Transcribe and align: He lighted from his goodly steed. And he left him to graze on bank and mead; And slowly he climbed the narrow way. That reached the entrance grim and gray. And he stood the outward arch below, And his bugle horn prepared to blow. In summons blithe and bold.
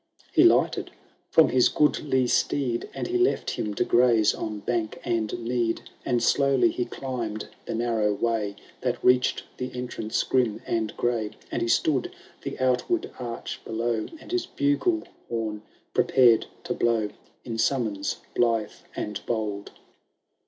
He 0.33 0.43
lighted 0.43 0.89
from 1.29 1.49
his 1.49 1.69
goodly 1.69 2.25
steed. 2.25 2.89
And 2.91 3.05
he 3.05 3.19
left 3.19 3.51
him 3.51 3.75
to 3.75 3.83
graze 3.83 4.33
on 4.33 4.61
bank 4.61 4.97
and 5.05 5.31
mead; 5.37 5.81
And 6.03 6.23
slowly 6.23 6.71
he 6.71 6.85
climbed 6.85 7.49
the 7.67 7.75
narrow 7.75 8.11
way. 8.11 8.55
That 8.81 8.97
reached 9.05 9.43
the 9.57 9.71
entrance 9.75 10.23
grim 10.23 10.59
and 10.65 10.97
gray. 10.97 11.33
And 11.51 11.61
he 11.61 11.67
stood 11.67 12.09
the 12.41 12.57
outward 12.59 13.11
arch 13.19 13.63
below, 13.63 14.07
And 14.19 14.31
his 14.31 14.47
bugle 14.47 15.03
horn 15.29 15.61
prepared 15.93 16.47
to 16.63 16.73
blow. 16.73 17.09
In 17.45 17.59
summons 17.59 18.21
blithe 18.35 18.71
and 18.95 19.23
bold. 19.27 19.69